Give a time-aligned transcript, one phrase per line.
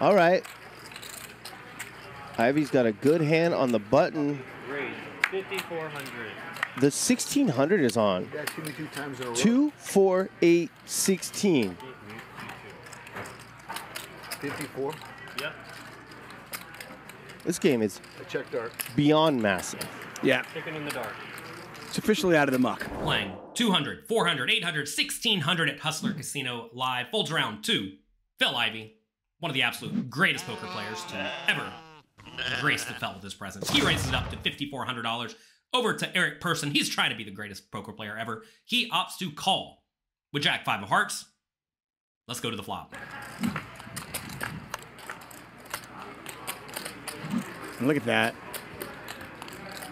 [0.00, 0.44] All right.
[2.38, 4.42] Ivey's got a good hand on the button.
[4.70, 4.92] Raise
[5.30, 6.02] 5400.
[6.78, 8.24] The 1600 is on.
[8.24, 9.34] You guys see me two times in a row.
[9.34, 11.76] Two, four, eight, 16.
[14.40, 14.92] 54.
[15.40, 15.52] Yep.
[17.44, 18.72] This game is I checked art.
[18.94, 19.80] beyond massive.
[20.22, 21.14] Yeah, Chicken in the dark.
[21.86, 22.86] it's officially out of the muck.
[23.02, 27.06] Playing 200, 400, 800, 1600 at Hustler Casino Live.
[27.10, 27.92] Folds round two.
[28.38, 28.96] Phil Ivey,
[29.40, 31.72] one of the absolute greatest poker players to ever
[32.60, 33.70] grace the felt with his presence.
[33.70, 35.34] He raises it up to $5,400.
[35.74, 36.70] Over to Eric Persson.
[36.70, 38.44] He's trying to be the greatest poker player ever.
[38.64, 39.82] He opts to call
[40.32, 41.26] with Jack Five of Hearts.
[42.28, 42.94] Let's go to the flop.
[47.80, 48.34] Look at that.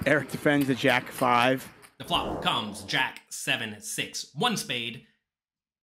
[0.06, 1.68] Eric defends the Jack 5.
[1.98, 5.06] The flop comes Jack 7 6, one spade.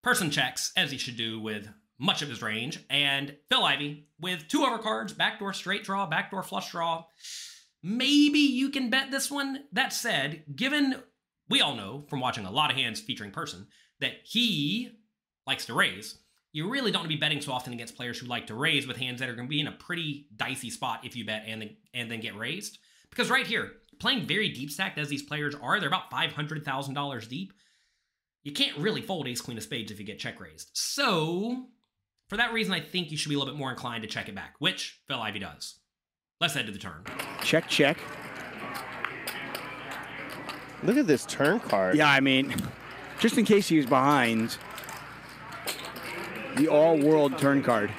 [0.03, 1.69] Persson checks, as he should do with
[2.01, 2.83] much of his range.
[2.89, 7.05] And Phil Ivey with two overcards, backdoor straight draw, backdoor flush draw.
[7.83, 9.63] Maybe you can bet this one.
[9.71, 10.95] That said, given
[11.47, 13.67] we all know from watching a lot of hands featuring Persson
[13.99, 14.89] that he
[15.45, 16.17] likes to raise,
[16.53, 18.87] you really don't want to be betting so often against players who like to raise
[18.87, 21.43] with hands that are going to be in a pretty dicey spot if you bet
[21.45, 22.79] and then, and then get raised.
[23.11, 27.53] Because right here, playing very deep stacked as these players are, they're about $500,000 deep.
[28.43, 30.71] You can't really fold ace queen of spades if you get check raised.
[30.73, 31.67] So,
[32.31, 34.29] for that reason, I think you should be a little bit more inclined to check
[34.29, 35.81] it back, which Phil Ivey does.
[36.39, 37.03] Let's head to the turn.
[37.43, 37.97] Check, check.
[40.81, 41.97] Look at this turn card.
[41.97, 42.55] Yeah, I mean,
[43.19, 44.57] just in case he was behind,
[46.55, 47.91] the all world turn card.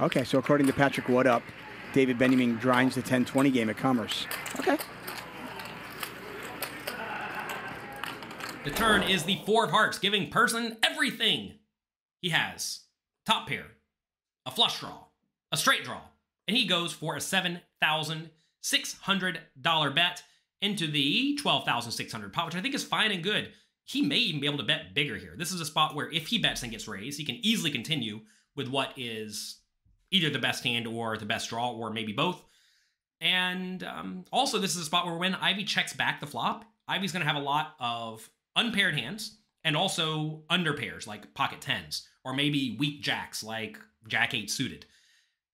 [0.00, 1.42] Okay, so according to Patrick What Up,
[1.92, 4.28] David Benjamin grinds the 10 20 game at Commerce.
[4.58, 4.78] Okay.
[8.64, 11.58] The turn is the Four of Hearts, giving Persson everything
[12.20, 12.80] he has.
[13.26, 13.66] Top pair,
[14.46, 15.04] a flush draw,
[15.52, 16.00] a straight draw,
[16.48, 20.22] and he goes for a $7,600 bet
[20.62, 23.50] into the 12,600 pot, which I think is fine and good.
[23.84, 25.34] He may even be able to bet bigger here.
[25.36, 28.20] This is a spot where if he bets and gets raised, he can easily continue
[28.56, 29.58] with what is
[30.10, 32.42] either the best hand or the best draw, or maybe both.
[33.24, 37.10] And um, also, this is a spot where when Ivey checks back the flop, Ivey's
[37.10, 42.34] going to have a lot of unpaired hands and also underpairs like pocket tens, or
[42.34, 44.84] maybe weak jacks like jack eight suited.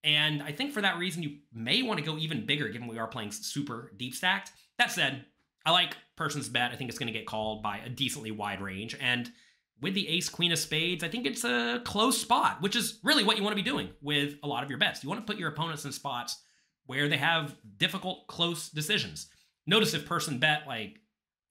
[0.03, 2.99] And I think for that reason, you may want to go even bigger given we
[2.99, 4.51] are playing super deep stacked.
[4.77, 5.23] That said,
[5.65, 6.71] I like Persson's bet.
[6.71, 8.97] I think it's going to get called by a decently wide range.
[8.99, 9.31] And
[9.79, 13.23] with the ace queen of spades, I think it's a close spot, which is really
[13.23, 15.03] what you want to be doing with a lot of your bets.
[15.03, 16.41] You want to put your opponents in spots
[16.85, 19.27] where they have difficult, close decisions.
[19.67, 20.99] Notice if Persson bet like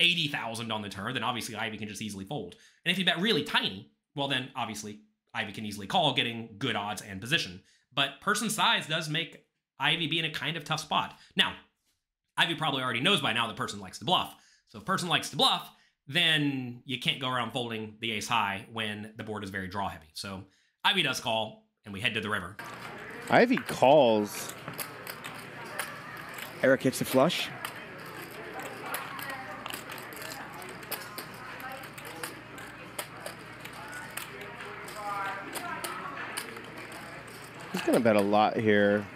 [0.00, 2.56] 80,000 on the turn, then obviously Ivey can just easily fold.
[2.84, 5.00] And if you bet really tiny, well, then obviously
[5.34, 7.62] Ivey can easily call, getting good odds and position.
[7.94, 9.44] But Persson size does make
[9.78, 11.16] Ivey be in a kind of tough spot.
[11.36, 11.54] Now,
[12.36, 14.34] Ivey probably already knows by now that Persson likes to bluff.
[14.68, 15.70] So if Persson likes to bluff,
[16.06, 19.88] then you can't go around folding the ace high when the board is very draw
[19.88, 20.08] heavy.
[20.14, 20.44] So
[20.84, 22.56] Ivey does call, and we head to the river.
[23.28, 24.52] Ivey calls.
[26.62, 27.48] Eric hits the flush.
[37.72, 39.06] He's going to bet a lot here.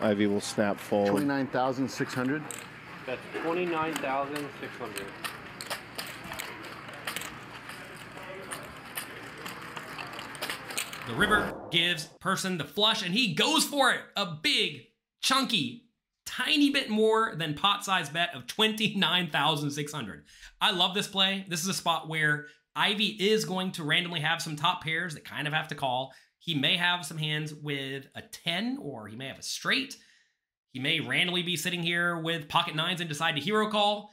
[0.00, 1.08] Ivey will snap fold.
[1.08, 2.42] 29,600.
[3.06, 5.06] That's 29,600.
[11.08, 14.00] The river gives Persson the flush, and he goes for it.
[14.16, 14.86] A big,
[15.20, 15.86] chunky,
[16.36, 20.24] tiny bit more than pot size bet of 29,600.
[20.60, 21.44] I love this play.
[21.48, 25.24] This is a spot where Ivey is going to randomly have some top pairs that
[25.24, 26.12] kind of have to call.
[26.38, 29.96] He may have some hands with a 10, or he may have a straight.
[30.72, 34.10] He may randomly be sitting here with pocket nines and decide to hero call.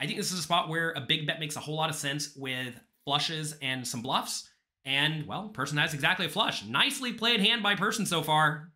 [0.00, 1.96] I think this is a spot where a big bet makes a whole lot of
[1.96, 2.74] sense with
[3.04, 4.48] flushes and some bluffs.
[4.86, 6.64] And, well, Persson has exactly a flush.
[6.64, 8.72] Nicely played hand by Persson so far.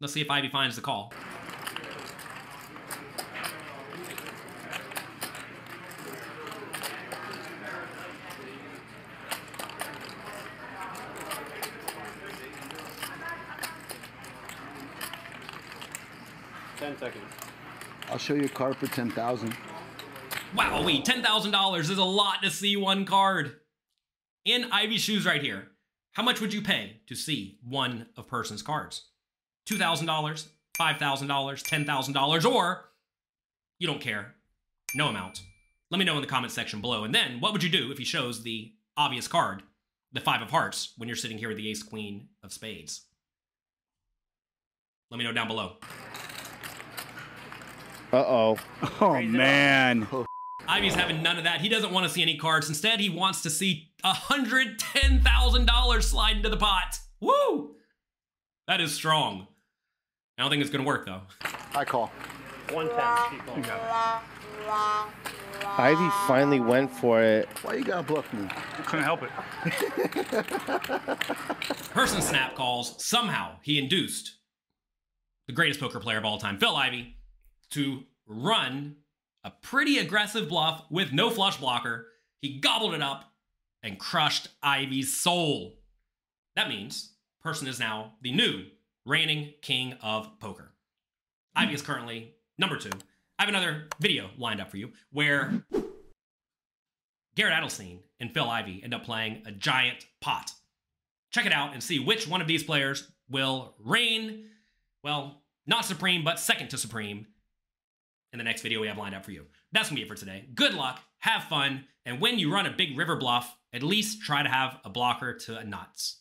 [0.00, 1.12] Let's see if Ivey finds the call.
[16.76, 17.24] Ten seconds.
[18.08, 19.54] I'll show you a card for 10,000.
[20.54, 23.56] Wow, wait, $10,000 is a lot to see one card.
[24.44, 25.68] In Ivey shoes right here,
[26.12, 29.08] how much would you pay to see one of Persson's cards?
[29.68, 30.46] $2,000,
[30.78, 32.90] $5,000, $10,000, or
[33.78, 34.34] you don't care.
[34.94, 35.42] No amount.
[35.90, 37.04] Let me know in the comment section below.
[37.04, 39.62] And then, what would you do if he shows the obvious card,
[40.12, 43.02] the Five of Hearts, when you're sitting here with the Ace Queen of Spades?
[45.10, 45.76] Let me know down below.
[48.12, 48.58] Uh oh.
[49.00, 49.38] Oh Raise it up.
[49.38, 50.06] man.
[50.68, 51.60] Ivey's having none of that.
[51.60, 52.68] He doesn't want to see any cards.
[52.68, 56.98] Instead, he wants to see $110,000 slide into the pot.
[57.20, 57.76] Woo!
[58.66, 59.46] That is strong.
[60.38, 61.20] I don't think it's going to work, though.
[61.74, 62.10] I call.
[62.72, 63.62] 110.
[63.62, 63.72] Keep.
[65.78, 67.48] Ivey finally went for it.
[67.62, 68.48] Why you gotta bluff me?
[68.86, 69.30] Couldn't help it.
[71.92, 73.04] Persson snap calls.
[73.04, 74.38] Somehow, he induced
[75.46, 77.15] the greatest poker player of all time, Phil Ivey,
[77.70, 78.96] to run
[79.44, 82.08] a pretty aggressive bluff with no flush blocker.
[82.40, 83.32] He gobbled it up
[83.82, 85.78] and crushed Ivey's soul.
[86.56, 88.64] That means Persson is now the new
[89.04, 90.72] reigning king of poker.
[91.54, 92.90] Ivey is currently number two.
[93.38, 95.62] I have another video lined up for you where
[97.36, 100.52] Garrett Adelstein and Phil Ivey end up playing a giant pot.
[101.30, 104.46] Check it out and see which one of these players will reign,
[105.04, 107.26] well, not supreme, but second to supreme
[108.36, 109.46] in the next video we have lined up for you.
[109.72, 110.44] That's gonna be it for today.
[110.54, 114.42] Good luck, have fun, and when you run a big river bluff, at least try
[114.42, 116.18] to have a blocker to a nuts.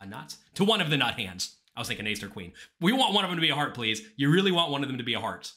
[0.00, 0.38] A nuts?
[0.54, 1.56] To one of the nut hands.
[1.74, 2.52] I was thinking ace or queen.
[2.80, 4.00] We want one of them to be a heart, please.
[4.16, 5.52] You really want one of them to be a heart.